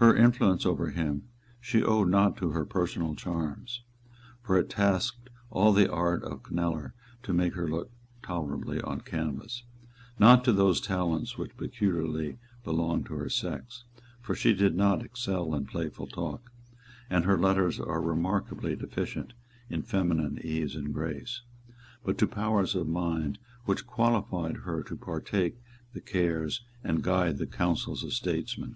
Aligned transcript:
Her 0.00 0.16
influence 0.16 0.66
over 0.66 0.90
him 0.90 1.28
she 1.60 1.80
owed 1.84 2.08
not 2.08 2.36
to 2.38 2.48
her 2.50 2.64
personal 2.64 3.14
charms, 3.14 3.84
for 4.42 4.58
it 4.58 4.68
tasked 4.68 5.30
all 5.48 5.72
the 5.72 5.88
art 5.88 6.24
of 6.24 6.50
Kneller 6.50 6.92
to 7.22 7.32
make 7.32 7.54
her 7.54 7.68
look 7.68 7.88
tolerably 8.20 8.80
on 8.80 9.00
canvass, 9.02 9.62
not 10.18 10.42
to 10.44 10.52
those 10.52 10.80
talents 10.80 11.38
which 11.38 11.56
peculiarly 11.56 12.38
belong 12.64 13.04
to 13.04 13.14
her 13.14 13.28
sex, 13.28 13.84
for 14.20 14.34
she 14.34 14.54
did 14.54 14.74
not 14.74 15.04
excel 15.04 15.54
in 15.54 15.66
playful 15.66 16.08
talk, 16.08 16.50
and 17.08 17.24
her 17.24 17.38
letters 17.38 17.78
are 17.78 18.02
remarkably 18.02 18.74
deficient 18.74 19.34
in 19.68 19.82
feminine 19.82 20.40
ease 20.42 20.74
and 20.74 20.92
grace, 20.92 21.42
but 22.02 22.18
to 22.18 22.26
powers 22.26 22.74
of 22.74 22.88
mind 22.88 23.38
which 23.66 23.86
qualified 23.86 24.56
her 24.64 24.82
to 24.82 24.96
partake 24.96 25.62
the 25.92 26.00
cares 26.00 26.62
and 26.82 27.04
guide 27.04 27.38
the 27.38 27.46
counsels 27.46 28.02
of 28.02 28.12
statesmen. 28.12 28.74